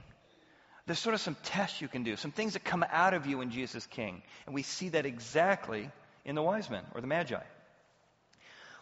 [0.88, 3.38] there's sort of some tests you can do, some things that come out of you
[3.38, 4.24] when Jesus is king.
[4.48, 5.92] And we see that exactly
[6.30, 7.42] in the wise men or the magi.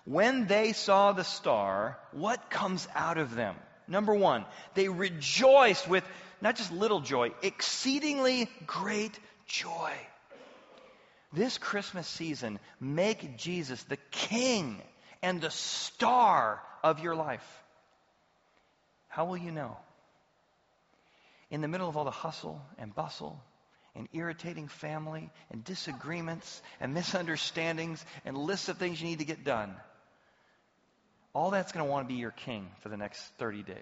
[0.03, 3.55] When they saw the star, what comes out of them?
[3.87, 6.03] Number one, they rejoiced with
[6.41, 9.93] not just little joy, exceedingly great joy.
[11.31, 14.81] This Christmas season, make Jesus the king
[15.21, 17.47] and the star of your life.
[19.07, 19.77] How will you know?
[21.49, 23.41] In the middle of all the hustle and bustle
[23.97, 29.43] and irritating family and disagreements and misunderstandings and lists of things you need to get
[29.43, 29.75] done,
[31.33, 33.75] all that's going to want to be your king for the next 30 days.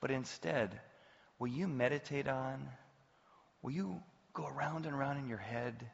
[0.00, 0.80] But instead,
[1.38, 2.66] will you meditate on,
[3.62, 5.88] will you go around and around in your head?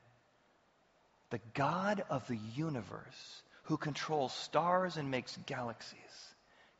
[1.30, 5.98] The God of the universe, who controls stars and makes galaxies,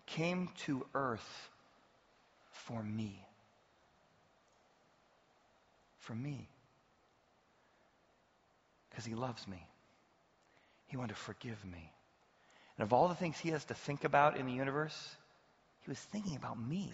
[0.07, 1.51] came to earth
[2.51, 3.25] for me.
[6.11, 6.49] For me.
[8.89, 9.65] Because he loves me.
[10.89, 11.93] He wanted to forgive me.
[12.77, 15.15] And of all the things he has to think about in the universe,
[15.83, 16.93] he was thinking about me.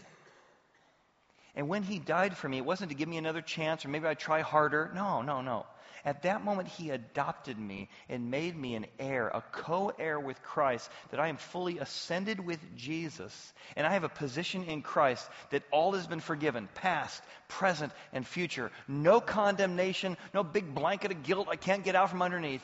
[1.57, 4.07] And when he died for me, it wasn't to give me another chance or maybe
[4.07, 4.93] I'd try harder.
[4.95, 5.67] No, no, no.
[6.05, 10.41] At that moment, he adopted me and made me an heir, a co heir with
[10.41, 13.53] Christ, that I am fully ascended with Jesus.
[13.75, 18.25] And I have a position in Christ that all has been forgiven past, present, and
[18.25, 18.71] future.
[18.87, 22.63] No condemnation, no big blanket of guilt I can't get out from underneath.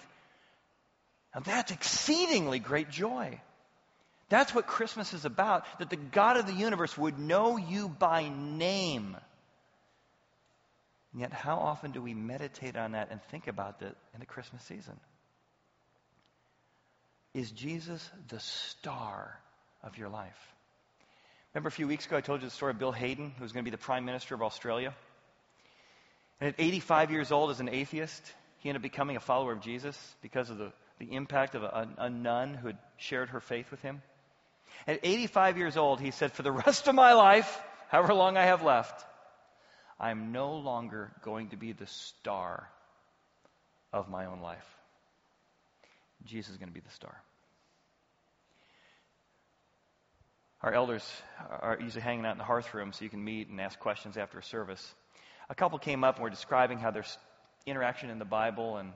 [1.35, 3.40] Now that's exceedingly great joy.
[4.33, 8.31] That's what Christmas is about, that the God of the universe would know you by
[8.31, 9.14] name.
[11.12, 14.27] And yet, how often do we meditate on that and think about that in the
[14.27, 14.99] Christmas season?
[17.35, 19.38] Is Jesus the star
[19.83, 20.55] of your life?
[21.53, 23.53] Remember a few weeks ago I told you the story of Bill Hayden, who was
[23.53, 24.95] going to be the Prime Minister of Australia?
[26.40, 29.61] And at 85 years old, as an atheist, he ended up becoming a follower of
[29.61, 33.71] Jesus because of the, the impact of a, a nun who had shared her faith
[33.71, 34.01] with him.
[34.87, 38.44] At 85 years old, he said, For the rest of my life, however long I
[38.44, 39.04] have left,
[39.98, 42.68] I'm no longer going to be the star
[43.92, 44.66] of my own life.
[46.24, 47.22] Jesus is going to be the star.
[50.62, 51.04] Our elders
[51.61, 54.16] are usually hanging out in the hearth room so you can meet and ask questions
[54.16, 54.94] after a service.
[55.50, 57.04] A couple came up and were describing how their
[57.66, 58.92] interaction in the Bible and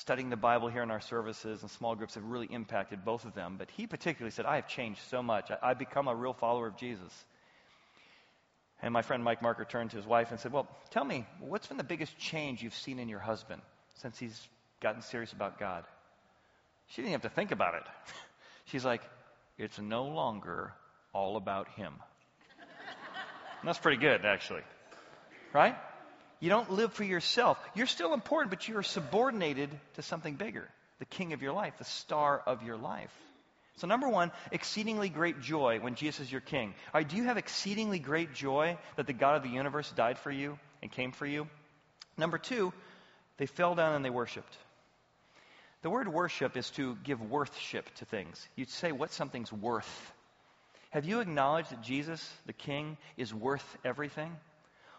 [0.00, 3.34] studying the Bible here in our services and small groups have really impacted both of
[3.34, 3.56] them.
[3.58, 5.50] But he particularly said, I have changed so much.
[5.62, 7.12] I, have become a real follower of Jesus.
[8.82, 11.68] And my friend Mike Marker turned to his wife and said, Well, tell me, what's
[11.68, 13.62] been the biggest change you've seen in your husband
[13.94, 14.48] since he's
[14.80, 15.84] gotten serious about God?
[16.88, 17.84] She didn't have to think about it.
[18.66, 19.02] She's like,
[19.58, 20.72] It's no longer
[21.12, 21.94] all about him.
[23.60, 24.62] and that's pretty good, actually.
[25.52, 25.76] Right?
[26.44, 27.58] You don't live for yourself.
[27.74, 31.86] You're still important, but you're subordinated to something bigger the king of your life, the
[31.86, 33.10] star of your life.
[33.76, 36.74] So, number one, exceedingly great joy when Jesus is your king.
[36.92, 40.18] All right, do you have exceedingly great joy that the God of the universe died
[40.18, 41.48] for you and came for you?
[42.18, 42.74] Number two,
[43.38, 44.54] they fell down and they worshiped.
[45.80, 48.46] The word worship is to give worthship to things.
[48.54, 50.12] You'd say what something's worth.
[50.90, 54.36] Have you acknowledged that Jesus, the king, is worth everything?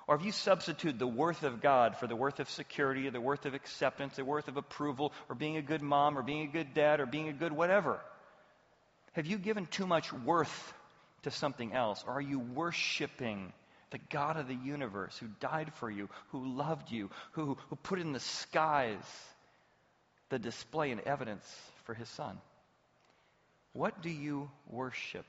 [0.07, 3.21] Or have you substituted the worth of God for the worth of security, or the
[3.21, 6.51] worth of acceptance, the worth of approval, or being a good mom, or being a
[6.51, 7.99] good dad, or being a good whatever?
[9.13, 10.73] Have you given too much worth
[11.23, 12.03] to something else?
[12.05, 13.51] Or are you worshiping
[13.91, 17.99] the God of the universe who died for you, who loved you, who, who put
[17.99, 19.03] in the skies
[20.29, 21.45] the display and evidence
[21.85, 22.37] for his son?
[23.73, 25.25] What do you worship?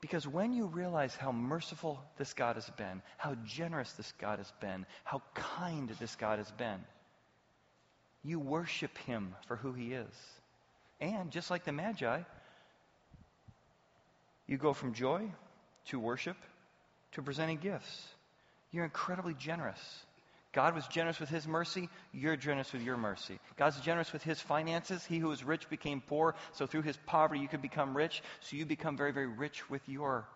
[0.00, 4.52] Because when you realize how merciful this God has been, how generous this God has
[4.60, 6.80] been, how kind this God has been,
[8.22, 10.14] you worship him for who he is.
[11.00, 12.20] And just like the Magi,
[14.46, 15.30] you go from joy
[15.86, 16.36] to worship
[17.12, 18.08] to presenting gifts.
[18.72, 20.05] You're incredibly generous.
[20.56, 21.90] God was generous with his mercy.
[22.14, 23.38] You're generous with your mercy.
[23.58, 25.04] God's generous with his finances.
[25.04, 26.34] He who was rich became poor.
[26.52, 28.22] So through his poverty, you could become rich.
[28.40, 30.26] So you become very, very rich with your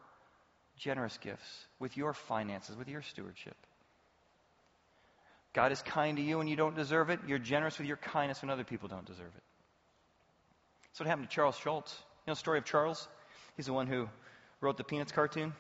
[0.76, 3.56] generous gifts, with your finances, with your stewardship.
[5.54, 7.20] God is kind to you when you don't deserve it.
[7.26, 9.42] You're generous with your kindness when other people don't deserve it.
[10.82, 11.96] That's what happened to Charles Schulz.
[12.26, 13.08] You know the story of Charles?
[13.56, 14.06] He's the one who
[14.60, 15.54] wrote the Peanuts cartoon.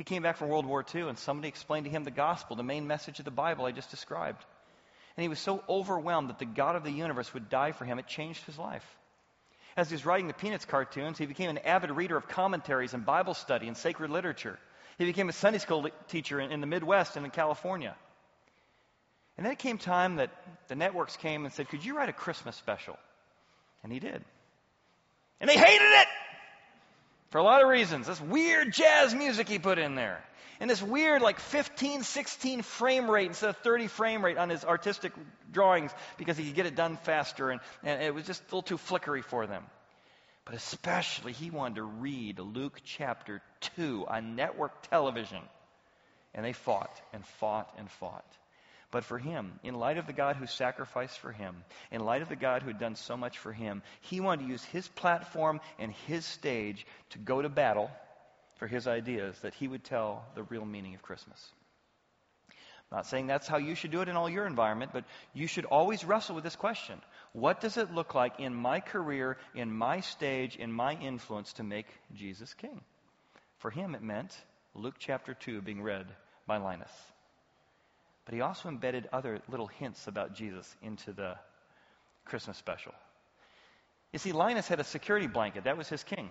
[0.00, 2.62] He came back from World War II, and somebody explained to him the gospel, the
[2.62, 4.42] main message of the Bible I just described.
[5.14, 7.98] And he was so overwhelmed that the God of the universe would die for him,
[7.98, 8.96] it changed his life.
[9.76, 13.04] As he was writing the Peanuts cartoons, he became an avid reader of commentaries and
[13.04, 14.58] Bible study and sacred literature.
[14.96, 17.94] He became a Sunday school teacher in, in the Midwest and in California.
[19.36, 20.30] And then it came time that
[20.68, 22.98] the networks came and said, Could you write a Christmas special?
[23.82, 24.24] And he did.
[25.42, 26.08] And they hated it!
[27.30, 28.06] For a lot of reasons.
[28.06, 30.22] This weird jazz music he put in there.
[30.58, 34.64] And this weird, like 15, 16 frame rate instead of 30 frame rate on his
[34.64, 35.12] artistic
[35.50, 37.50] drawings because he could get it done faster.
[37.50, 39.64] And, and it was just a little too flickery for them.
[40.44, 43.40] But especially, he wanted to read Luke chapter
[43.76, 45.40] 2 on network television.
[46.34, 48.26] And they fought and fought and fought.
[48.90, 52.28] But for him, in light of the God who sacrificed for him, in light of
[52.28, 55.60] the God who had done so much for him, he wanted to use his platform
[55.78, 57.90] and his stage to go to battle
[58.56, 61.40] for his ideas that he would tell the real meaning of Christmas.
[62.90, 65.46] I'm not saying that's how you should do it in all your environment, but you
[65.46, 67.00] should always wrestle with this question.
[67.32, 71.62] What does it look like in my career, in my stage, in my influence to
[71.62, 72.80] make Jesus king?
[73.58, 74.36] For him, it meant
[74.74, 76.06] Luke chapter 2 being read
[76.48, 76.90] by Linus.
[78.30, 81.34] But he also embedded other little hints about Jesus into the
[82.24, 82.94] Christmas special.
[84.12, 85.64] You see, Linus had a security blanket.
[85.64, 86.30] That was his king.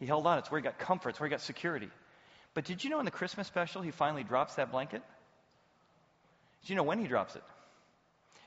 [0.00, 0.38] He held on.
[0.38, 1.10] It's where he got comfort.
[1.10, 1.90] It's where he got security.
[2.54, 5.00] But did you know in the Christmas special he finally drops that blanket?
[6.62, 7.44] Did you know when he drops it?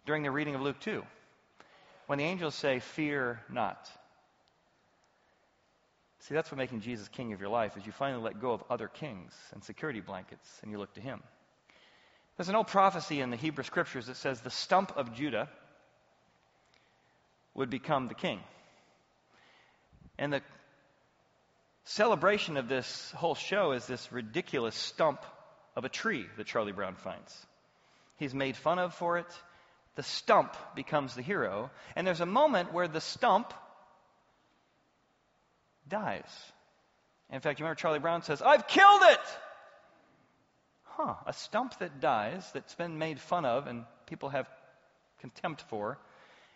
[0.06, 1.02] During the reading of Luke 2.
[2.08, 3.90] When the angels say, Fear not.
[6.20, 8.62] See, that's what making Jesus king of your life is you finally let go of
[8.70, 11.22] other kings and security blankets and you look to him.
[12.38, 15.50] There's an old prophecy in the Hebrew scriptures that says the stump of Judah
[17.54, 18.40] would become the king.
[20.18, 20.42] And the
[21.84, 25.24] celebration of this whole show is this ridiculous stump
[25.76, 27.36] of a tree that Charlie Brown finds.
[28.18, 29.28] He's made fun of for it.
[29.96, 31.72] The stump becomes the hero.
[31.96, 33.54] And there's a moment where the stump
[35.88, 36.30] dies.
[37.32, 39.20] In fact, you remember Charlie Brown says, I've killed it!
[41.04, 44.48] Huh, a stump that dies, that's been made fun of and people have
[45.20, 45.98] contempt for,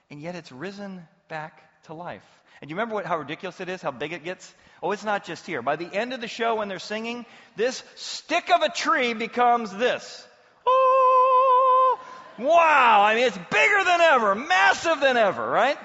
[0.09, 2.25] and yet it's risen back to life.
[2.61, 4.53] And you remember what, how ridiculous it is, how big it gets?
[4.81, 5.61] Oh, it's not just here.
[5.61, 9.71] By the end of the show, when they're singing, this stick of a tree becomes
[9.75, 10.25] this.
[10.65, 11.99] Oh,
[12.39, 13.03] wow!
[13.03, 15.77] I mean, it's bigger than ever, massive than ever, right?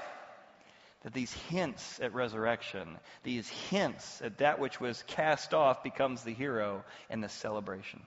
[1.02, 6.34] That these hints at resurrection, these hints at that which was cast off, becomes the
[6.34, 8.00] hero in the celebration.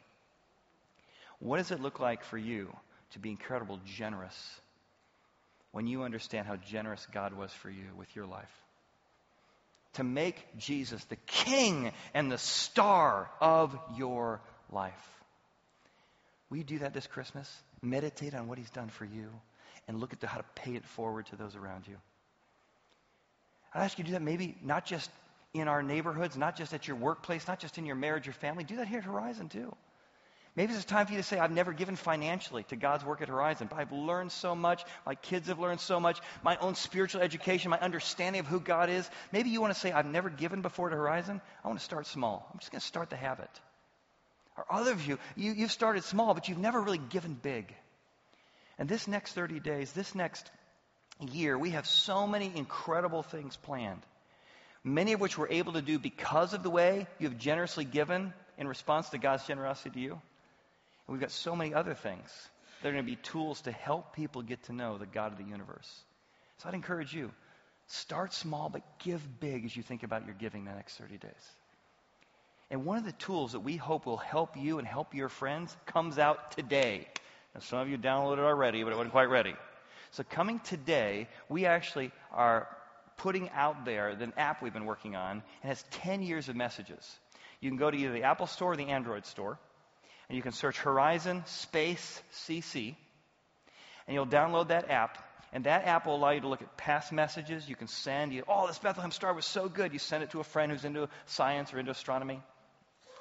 [1.43, 2.73] What does it look like for you
[3.11, 4.61] to be incredible generous
[5.73, 8.49] when you understand how generous God was for you with your life?
[9.95, 14.39] To make Jesus the king and the star of your
[14.71, 14.93] life.
[16.49, 17.51] Will you do that this Christmas?
[17.81, 19.29] Meditate on what he's done for you
[19.89, 21.97] and look at how to pay it forward to those around you.
[23.73, 25.11] i ask you to do that maybe not just
[25.53, 28.63] in our neighborhoods, not just at your workplace, not just in your marriage or family.
[28.63, 29.75] Do that here at Horizon too.
[30.55, 33.27] Maybe it's time for you to say, I've never given financially to God's work at
[33.27, 34.83] Horizon, but I've learned so much.
[35.03, 36.19] My kids have learned so much.
[36.43, 39.09] My own spiritual education, my understanding of who God is.
[39.31, 41.41] Maybe you want to say, I've never given before to Horizon.
[41.63, 42.47] I want to start small.
[42.53, 43.49] I'm just going to start the habit.
[44.55, 47.73] Or other of you, you, you've started small, but you've never really given big.
[48.77, 50.51] And this next 30 days, this next
[51.19, 54.01] year, we have so many incredible things planned.
[54.83, 58.33] Many of which we're able to do because of the way you have generously given
[58.59, 60.21] in response to God's generosity to you.
[61.07, 62.29] And we've got so many other things
[62.81, 65.37] that are going to be tools to help people get to know the God of
[65.37, 65.89] the universe.
[66.57, 67.31] So I'd encourage you
[67.87, 71.51] start small, but give big as you think about your giving the next 30 days.
[72.69, 75.75] And one of the tools that we hope will help you and help your friends
[75.85, 77.07] comes out today.
[77.53, 79.53] Now, some of you downloaded it already, but it wasn't quite ready.
[80.11, 82.67] So, coming today, we actually are
[83.17, 87.19] putting out there an app we've been working on it has 10 years of messages.
[87.59, 89.59] You can go to either the Apple Store or the Android Store
[90.29, 92.95] and you can search Horizon Space CC,
[94.07, 95.17] and you'll download that app.
[95.53, 97.69] And that app will allow you to look at past messages.
[97.69, 99.93] You can send, you, oh, this Bethlehem star was so good.
[99.93, 102.41] You send it to a friend who's into science or into astronomy.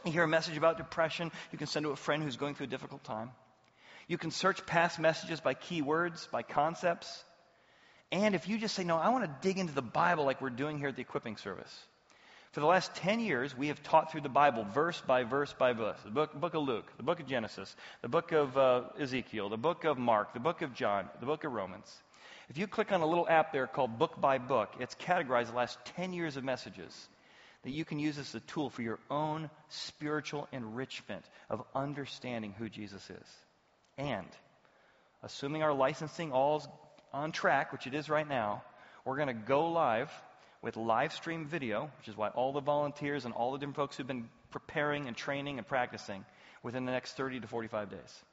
[0.06, 2.54] You hear a message about depression, you can send it to a friend who's going
[2.54, 3.30] through a difficult time.
[4.08, 7.24] You can search past messages by keywords, by concepts.
[8.10, 10.50] And if you just say, no, I want to dig into the Bible like we're
[10.50, 11.72] doing here at the equipping service.
[12.52, 15.72] For the last 10 years, we have taught through the Bible verse by verse by
[15.72, 15.98] verse.
[16.04, 19.56] The book, book of Luke, the book of Genesis, the book of uh, Ezekiel, the
[19.56, 21.90] book of Mark, the book of John, the book of Romans.
[22.50, 25.56] If you click on a little app there called Book by Book, it's categorized the
[25.56, 27.08] last 10 years of messages
[27.62, 32.68] that you can use as a tool for your own spiritual enrichment of understanding who
[32.68, 33.36] Jesus is.
[33.96, 34.26] And,
[35.22, 36.68] assuming our licensing all's
[37.14, 38.62] on track, which it is right now,
[39.06, 40.10] we're going to go live
[40.62, 43.96] with live stream video, which is why all the volunteers and all the different folks
[43.96, 46.24] who've been preparing and training and practicing
[46.62, 48.24] within the next 30 to 45 days.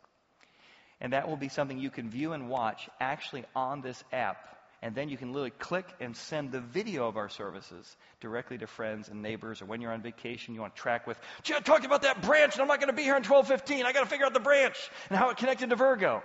[1.01, 4.45] And that will be something you can view and watch actually on this app.
[4.81, 8.67] And then you can literally click and send the video of our services directly to
[8.67, 11.19] friends and neighbors, or when you're on vacation, you want to track with,
[11.53, 13.85] I talked about that branch, and I'm not going to be here in 1215.
[13.85, 14.77] I got to figure out the branch
[15.09, 16.23] and how it connected to Virgo.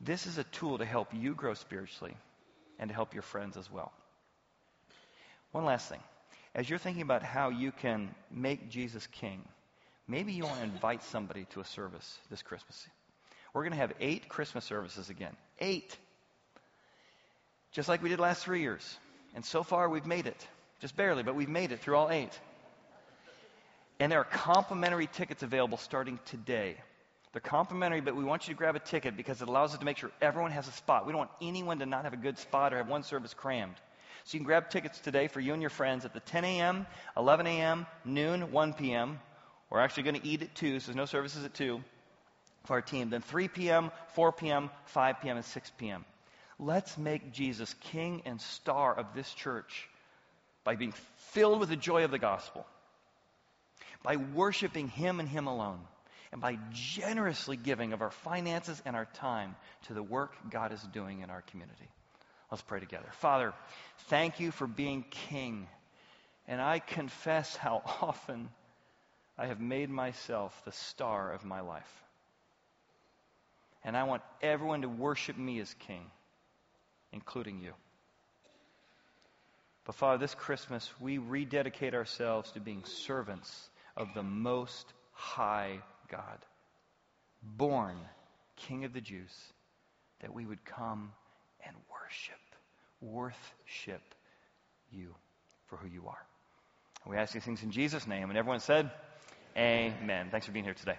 [0.00, 2.16] This is a tool to help you grow spiritually
[2.80, 3.92] and to help your friends as well.
[5.52, 6.00] One last thing.
[6.54, 9.42] As you're thinking about how you can make Jesus king,
[10.08, 12.86] maybe you want to invite somebody to a service this Christmas.
[13.52, 15.36] We're going to have eight Christmas services again.
[15.58, 15.96] Eight.
[17.72, 18.98] Just like we did last three years.
[19.34, 20.46] And so far, we've made it.
[20.80, 22.38] Just barely, but we've made it through all eight.
[23.98, 26.76] And there are complimentary tickets available starting today.
[27.32, 29.84] They're complimentary, but we want you to grab a ticket because it allows us to
[29.84, 31.06] make sure everyone has a spot.
[31.06, 33.74] We don't want anyone to not have a good spot or have one service crammed.
[34.30, 36.86] So you can grab tickets today for you and your friends at the 10 a.m.,
[37.16, 39.18] 11 a.m., noon, 1 p.m.
[39.68, 41.82] We're actually going to eat at 2, so there's no services at 2
[42.64, 43.10] for our team.
[43.10, 46.04] Then 3 p.m., 4 p.m., 5 p.m., and 6 p.m.
[46.60, 49.88] Let's make Jesus king and star of this church
[50.62, 50.94] by being
[51.32, 52.64] filled with the joy of the gospel,
[54.04, 55.80] by worshiping him and him alone
[56.30, 59.56] and by generously giving of our finances and our time
[59.88, 61.88] to the work God is doing in our community.
[62.50, 63.08] Let's pray together.
[63.18, 63.52] Father,
[64.08, 65.68] thank you for being king.
[66.48, 68.48] And I confess how often
[69.38, 72.02] I have made myself the star of my life.
[73.84, 76.04] And I want everyone to worship me as king,
[77.12, 77.72] including you.
[79.86, 85.78] But Father, this Christmas, we rededicate ourselves to being servants of the Most High
[86.08, 86.38] God,
[87.42, 87.96] born
[88.56, 89.32] King of the Jews,
[90.20, 91.12] that we would come
[92.10, 92.40] worship,
[93.00, 94.02] worship
[94.90, 95.14] you
[95.66, 96.26] for who you are.
[97.06, 98.28] We ask these things in Jesus' name.
[98.28, 98.90] And everyone said,
[99.56, 100.28] Amen.
[100.30, 100.96] Thanks for being here today.